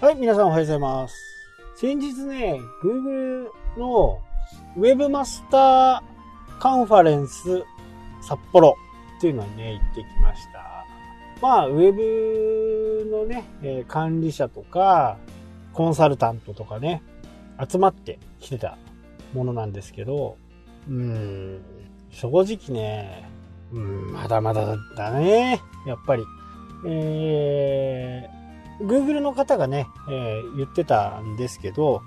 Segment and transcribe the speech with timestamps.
[0.00, 1.14] はい、皆さんおはようございます。
[1.76, 4.18] 先日ね、Google の
[4.74, 7.62] Web マスターカンファレンス
[8.22, 8.78] 札幌
[9.18, 10.86] っていうのにね、行ってきました。
[11.42, 15.18] まあ、ウェブのね、え管理者とか、
[15.74, 17.02] コンサルタントとかね、
[17.70, 18.78] 集まってきてた
[19.34, 20.38] ものなんですけど、
[20.88, 21.60] うーん、
[22.08, 23.28] 正直ね、
[23.70, 26.24] うん、まだまだだね、やっぱり。
[26.86, 28.39] えー、
[28.80, 32.02] Google の方がね、えー言ってたんですけど、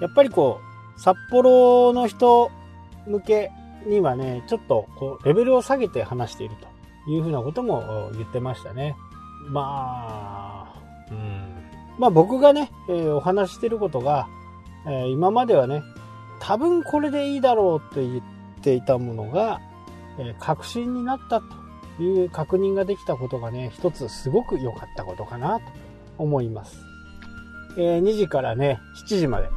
[0.00, 0.60] やっぱりこ
[0.96, 2.50] う、札幌の人
[3.06, 3.50] 向け
[3.86, 6.56] にはね、ちょっとこう、レベルを下げて話している
[7.04, 8.96] というふうなことも言ってましたね。
[9.48, 10.80] まあ、
[11.10, 11.62] うん。
[11.98, 14.28] まあ僕がね、えーお話ししてることが、
[14.86, 15.82] えー今まではね、
[16.40, 18.22] 多分これでいいだろうと言っ
[18.62, 19.60] ていたものが、
[20.18, 25.64] え確信になったという確認ができたことがね、一つすごく良かったことかなと
[26.18, 26.84] 思います。
[27.76, 29.48] えー2時からね、7時まで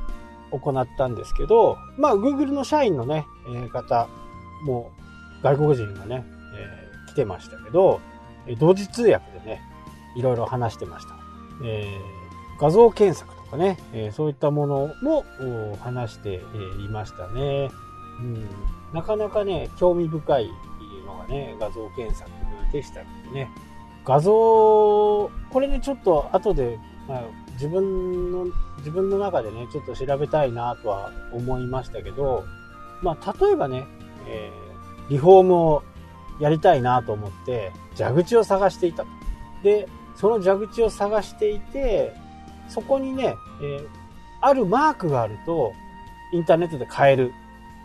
[0.51, 4.07] 行ったんですけど、まあ Google の社員のね、えー方
[4.65, 4.91] も
[5.43, 6.23] 外国人がね、
[6.57, 8.01] えー来てましたけど、
[8.59, 9.61] 同時通訳でね、
[10.15, 11.15] いろいろ話してました。
[11.63, 12.25] えー
[12.57, 15.25] 画像検索とかね、えそういったものも
[15.81, 16.35] 話して、
[16.85, 17.69] いましたね。
[18.19, 18.47] うん、
[18.93, 20.49] なかなかね、興味深い
[21.05, 22.29] のがね、画像検索
[22.71, 23.49] でしたのでね。
[24.05, 28.45] 画像、これね、ちょっと後で、まあ、自分の、
[28.77, 32.45] 自分の中でね、ちょっと調べたいなとは思いましたけど、
[33.01, 33.85] まあ、例えばね、
[34.27, 34.65] えー
[35.07, 35.83] リフォームを
[36.39, 39.09] やりたいなと思って、蛇口を探していたと。
[39.61, 42.11] で、その蛇口を探していて、
[42.67, 43.87] そこにね、えー
[44.41, 45.73] あるマークがあると、
[46.31, 47.33] インターネットで買える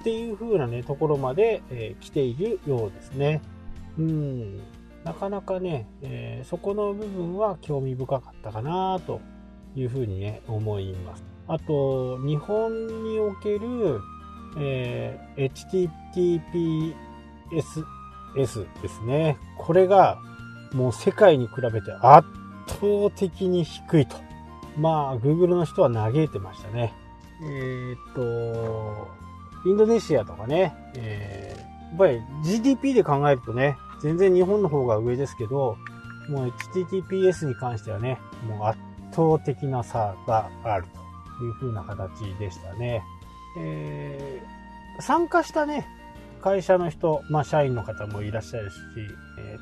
[0.01, 3.41] っていう風なね、ところまで、えー来ているようですね。
[3.99, 4.61] うん。
[5.05, 9.21] なかなかね、えーそこの部分は興味深かったかなと
[9.77, 11.25] いうふうにね、思います。
[11.49, 14.01] あと、日本における、
[14.59, 15.51] えー
[16.13, 16.95] HTTPS
[18.37, 19.39] S ですね。
[19.59, 20.19] これが
[20.73, 22.29] もう世界に比べて圧
[22.69, 24.17] 倒的に低いと。
[24.77, 26.95] まあ、Google の人は嘆いてましたね。
[27.43, 29.09] えーっと、
[29.69, 35.77] インドネシアとかね、えーやっぱり GDP で考えるとね、全然日本の方が上ですけど、
[36.29, 38.79] もう HTTPS に関してはね、もう圧
[39.13, 40.87] 倒的な差がある
[41.39, 43.03] という風な形でしたね。
[43.59, 44.61] えー
[45.01, 45.87] 参加したね、
[46.43, 48.77] 会社の人、まあ社員の方もいらっしゃるし、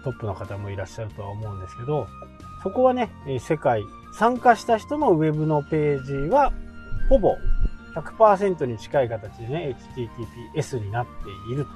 [0.05, 2.07] トップの方もいらっしゃるとは思うんですけど、
[2.63, 3.11] そこはね、
[3.41, 6.53] 世界、参加した人のウェブのページは、
[7.09, 7.37] ほぼ
[7.95, 9.77] 100%に近い形でね、
[10.55, 11.67] HTTPS になっている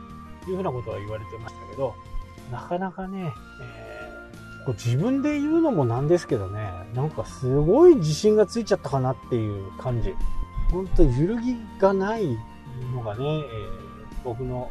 [0.45, 1.95] というふうなことは言われてましたけど、
[2.51, 3.93] なかなかね、えー
[4.69, 10.15] 自分で言うのもなんですけどね、なんかすごい自信がついちゃったかなっていう感じ。
[10.71, 12.39] 本当揺るぎがない
[12.95, 13.93] のがね、えー
[14.25, 14.71] 僕の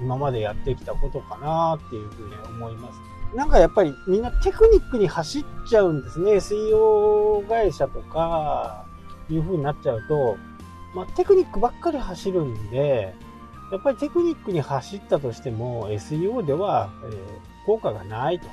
[0.00, 2.98] 今までやってきたことかなっていうふうに思います。
[3.36, 6.32] なんかやっぱりみんなテクニックに走っちゃうんですね。
[6.32, 8.86] SEO 会社とか、
[9.28, 10.36] いう風になっちゃうと、
[10.94, 13.14] まあ、テクニックばっかり走るんで、
[13.72, 17.16] やっぱりテクニックに走ったとしても SEO では、えー
[17.66, 18.46] 効果がないと。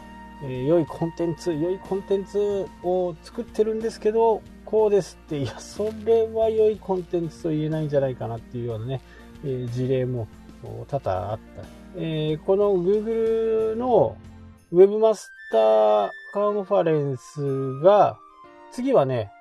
[0.43, 9.01] えー良いコンテンツ、良いコンテンツを作ってるんですけど、こうですって、いや、それは良いコンテンツと言えないんじゃないかなっていうようなね、
[9.43, 10.27] えー事例も
[10.87, 11.63] 多々あった。
[11.95, 14.17] えーこの Google の
[14.73, 18.17] Webmaster カンファレンスが、
[18.71, 19.31] 次はね、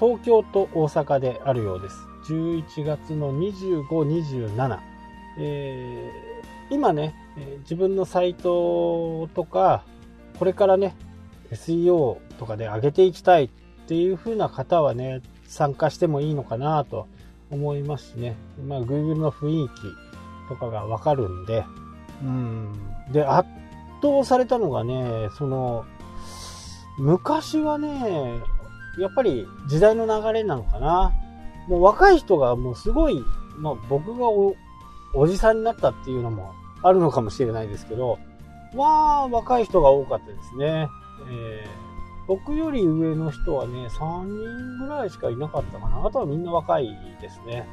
[0.00, 1.96] 東京と大阪であるようです。
[2.32, 3.86] 11月の25、
[4.56, 4.89] 27。
[5.40, 9.82] えー今ね、えー自分のサイトとか、
[10.38, 10.94] これからね、
[11.50, 13.48] SEO とかで上げていきたいっ
[13.86, 17.08] ていう風な方はね、参加してもいいのかなと
[17.50, 18.36] 思いますしね。
[18.66, 21.64] まあ、Google の雰囲気とかがわかるんで、
[22.22, 22.72] うん。
[23.12, 23.48] で、圧
[24.00, 25.84] 倒されたのがね、その、
[26.98, 28.40] 昔はね、
[28.98, 31.12] やっぱり時代の流れなのかな。
[31.68, 33.22] もう若い人がもうすごい、
[33.58, 34.28] まあ僕が
[35.14, 38.18] おじさんになったっていうのもあるのかもしれないですけど、
[38.74, 40.88] まあ若い人が多かったですね。
[41.28, 41.90] えー
[42.30, 46.06] 僕より上の人はね、3人ぐらいしかいなかったかな。
[46.06, 47.66] あとはみんな若いですね。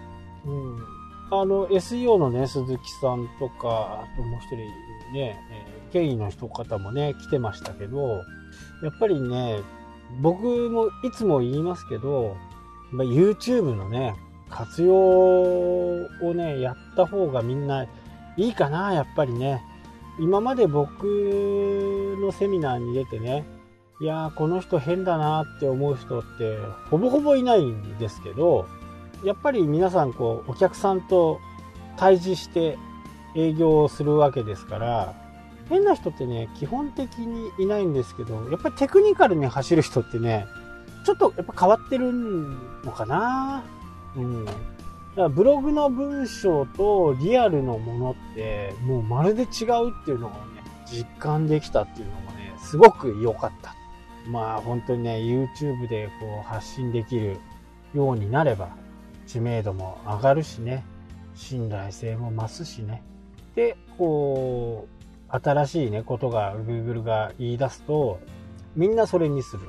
[0.47, 0.77] うん。
[1.29, 4.55] あの、SEO のね、鈴木さんとか、あともう一人
[5.13, 5.39] ね、
[5.93, 8.23] えー、の人方もね、来てましたけど、
[8.81, 9.59] やっぱりね、
[10.21, 12.35] 僕もいつも言いますけど、
[12.89, 14.15] ま YouTube のね、
[14.49, 17.85] 活用をね、やった方がみんな
[18.37, 19.61] いいかな、やっぱりね。
[20.19, 21.03] 今まで僕
[22.19, 23.45] のセミナーに出てね、
[23.99, 26.57] いやー、この人変だなって思う人って
[26.89, 28.67] ほぼほぼいないんですけど、
[29.23, 31.39] やっぱり皆さんこう、お客さんと
[31.97, 32.77] 対峙して
[33.35, 35.13] 営業をするわけですから、
[35.69, 40.47] 変な人ってね、基本的にいないんですけど、やっぱりテクニカルに走る人ってね、
[41.03, 42.11] ちょっとやっぱ変わってる
[42.83, 43.63] のかな
[44.17, 44.45] うん。
[44.45, 44.57] だか
[45.15, 49.47] らブログの文章とリアルのものってもうまるで違う
[50.01, 50.37] っていうのをね、
[50.85, 53.75] 実感できたっていうのもね、すごく良かった。
[54.29, 57.37] まあ本当にね、YouTube でこう発信できる
[57.93, 58.69] ようになれば、
[59.25, 60.83] 知名度も上がるしね、
[61.35, 63.01] 信頼性も増すしね。
[63.55, 64.97] で、こう、
[65.29, 68.19] 新しいね、ことが Google が言い出すと、
[68.75, 69.63] みんなそれにする。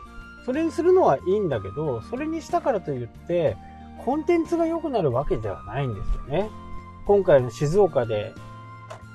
[0.44, 3.56] それにするのはいいんだけど、それにしたからといって、
[4.04, 6.50] コンテンツが良くなるわけではないんですよね。
[7.06, 8.34] 今回の静岡で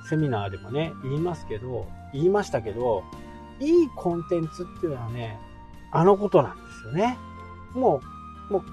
[0.09, 3.03] セミナーでもね、言いますけど、言いましたけど、
[3.59, 5.39] いいコンテンツっていうのはね、
[5.91, 7.17] あのことなんですよね。
[7.73, 8.01] も
[8.49, 8.63] う、もう、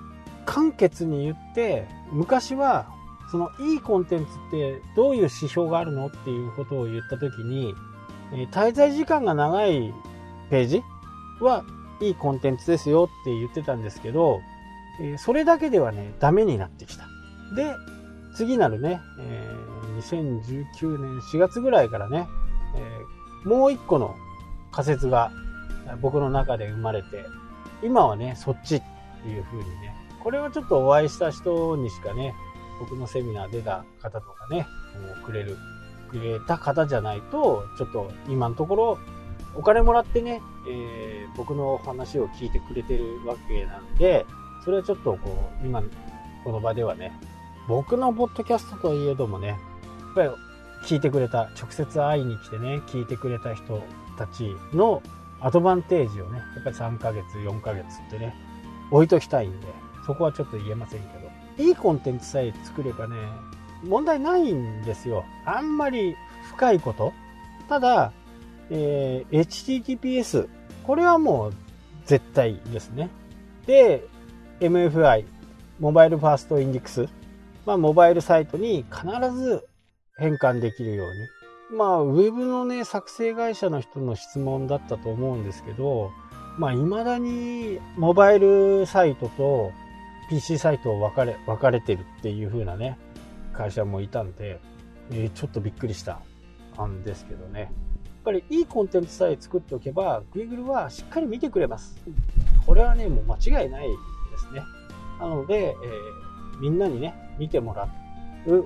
[0.45, 2.87] 簡潔に言って、昔は、
[3.31, 7.75] そのいいコンテンツってどういう指標があるのっていうことを言ったときに、
[8.51, 9.95] 滞在時間が長い
[10.51, 10.83] ページ
[11.41, 11.65] は
[12.01, 14.41] いいコンテンツですよって言ってたんですけど、
[15.00, 17.05] えそれだけではね、ダメになってきた。
[17.56, 17.75] で、
[18.35, 19.55] 次なるね、え
[19.99, 22.29] 2019年4月ぐらいからね、
[22.76, 24.14] えもう一個の
[24.73, 25.32] 仮説が
[26.00, 27.25] 僕の中で生まれて、
[27.82, 28.82] 今はね、そっちっ
[29.23, 32.35] ていう風にね、これはちょっとお会いした人にしかね、
[32.79, 34.67] 僕のセミナー出た方とかね、
[35.06, 35.56] もうくれる、
[36.11, 38.99] くれた方じゃないと、ちょっと今のところ、
[39.55, 44.26] お金もらってね、えー、僕の話を聞いてくれてるわけなんで、
[44.65, 45.83] それはちょっとこう、今、
[46.45, 47.12] この場ではね、
[47.69, 49.59] 僕のポッドキャストといえどもね、やっ
[50.15, 50.31] ぱり
[50.85, 53.83] 聞いてくれた、直接会いに来てね、聞いてくれた人
[54.17, 55.03] たちの
[55.41, 58.35] アドバンテージをね、やっぱり3ヶ月、4ヶ月ってね、
[58.91, 59.67] 置いときたいんで、
[60.07, 63.17] そこはちょっと言えませんけど、いいコンテンツさえ作ればね、
[63.85, 65.25] 問題ないんですよ。
[65.45, 66.17] あんまり
[66.51, 67.12] 深いこと。
[67.69, 68.12] ただ、
[68.71, 70.49] えー、HTTPS。
[70.85, 71.55] これはもう
[72.07, 73.09] 絶対ですね。
[73.67, 74.07] で、
[74.61, 75.25] MFI、
[75.79, 77.09] モバイルファーストインデックス。
[77.65, 79.67] まあ、モバイルサイトに必ず
[80.19, 81.79] 変換できるように。
[81.79, 86.11] まあ、ウェブのね、作成会社の人の質問だったと思うんですけど、
[86.59, 89.73] まあ、未だにモバイルサイトと
[90.29, 92.99] PC サイトを分かれ、分かれてるっていう風なね、
[93.55, 94.61] 会社もいたんで、
[95.11, 96.21] えー、ちょっとびっくりした
[96.85, 97.61] んですけどね。
[97.61, 97.71] やっ
[98.25, 101.97] ぱりいいコンテンツさえ作っておけば、Google はしっかり見てくれます。
[102.67, 103.87] これはね、もう間違いない
[104.43, 104.63] ですね。
[105.19, 107.89] なので、えー、みんなにね、見てもら
[108.47, 108.65] う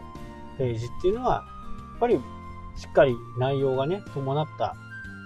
[0.59, 1.45] ページっていうのは、
[1.93, 2.21] やっぱり
[2.77, 4.75] しっかり内容がね、伴った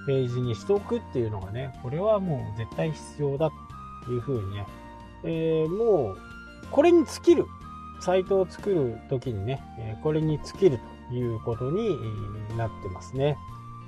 [0.06, 3.50] ページにしておくっていうのがね、これはもう絶対必要だ
[4.04, 4.66] というふうにね、
[5.24, 6.18] えー、もう、
[6.70, 7.46] これに尽きる、
[8.00, 9.60] サイトを作るときにね、
[10.02, 10.78] これに尽きる
[11.08, 11.96] ということに
[12.56, 13.36] なってますね。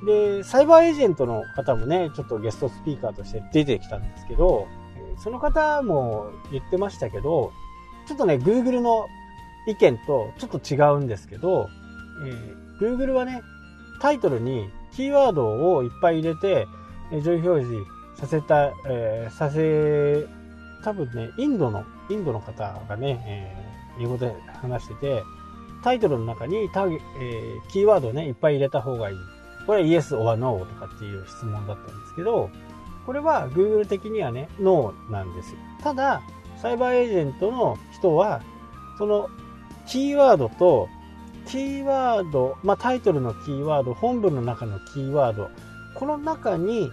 [0.04, 4.66] で、サイバーエージェントの方もね、ちょっとゲストスピーカーとして出てきたんですけど、
[5.22, 7.52] その方も言ってましたけど、
[8.06, 9.06] ちょっとね、Google の
[9.66, 11.68] 意見とちょっと違うんですけど、
[12.26, 13.42] えー Google はね、
[14.00, 16.66] タイトルにキーワードをいっぱい入れて、
[17.12, 17.84] 上位表示
[18.16, 20.26] させた、えー、させ、
[20.82, 23.22] 多分ね、インドの、インドの方がね、
[23.98, 25.22] えー、英語で話してて、
[25.84, 26.98] タイトルの中にタえー、
[27.70, 29.16] キーワードをね、いっぱい入れた方がいい。
[29.66, 32.48] これは Yes or No とかっていう質問だったんですけど、
[33.06, 35.54] これは Google 的にはね、No なんです。
[35.82, 36.22] ただ、
[36.60, 38.42] サイバーエージェントの人は、
[38.98, 39.28] その
[39.86, 40.88] キーワードと
[41.46, 45.50] キーワード、まあ、タイトルのキーワード、本文の中のキーワード、
[45.94, 46.92] この中に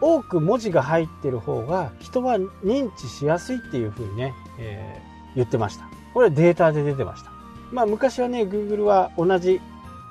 [0.00, 5.88] 多く文字が入ってる方が人は認知しやすいっていうふうにね、えー、言ってました。
[6.12, 7.30] これデータで出てました。
[7.70, 9.60] まあ昔はね、Google は同じ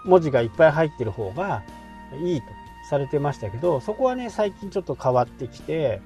[0.05, 1.63] 文字がいっぱい入ってる方が
[2.23, 2.47] いいと
[2.91, 6.01] されてましたけど、そこはね、最近ちょっと変わってきて、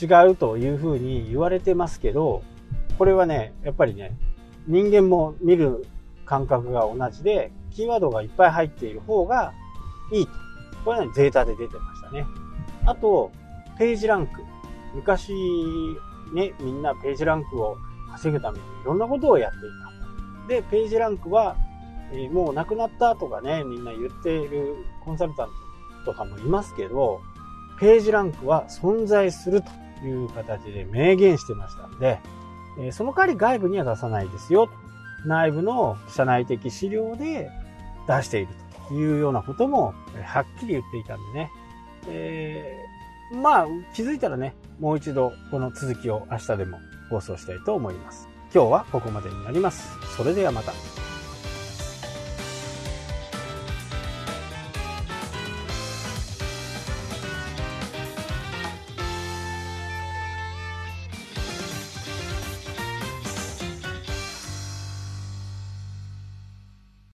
[0.00, 2.44] 違うというふうに言われてますけど、
[2.98, 4.16] これはね、やっぱりね、
[4.68, 5.84] 人間も見る
[6.24, 9.52] 感覚が同じで、キーワードがいっぱい入っている方が
[10.12, 10.32] いいと。
[10.84, 12.24] これはね、データで出てましたね。
[12.86, 13.32] あと、
[13.76, 14.44] ページランク。
[14.94, 15.32] 昔、
[16.32, 17.76] ね、みんなページランクを
[18.12, 19.60] 稼ぐためにいろんなことをやってい
[20.46, 20.54] た。
[20.54, 21.56] で、ページランクは、
[22.12, 25.69] えー、もうなくなったとかね、みんな言っているコンサルタント
[26.04, 27.20] とかもいますけど、
[27.78, 32.20] ページランクは存在するという形で明言してましたんで、
[32.78, 34.70] え、その代わり外部には出さないですよ
[35.26, 37.50] 内部の社内的資料で
[38.06, 38.48] 出している
[38.88, 41.50] というようなこともはっきり言っていたんでね。
[42.08, 42.76] え
[43.32, 46.78] まあ、気づいたらね、もう一度この続きを明日でも
[47.10, 48.28] 放送したいと思います。
[48.52, 49.96] 今日はここまでになります。
[50.16, 50.99] それではまた。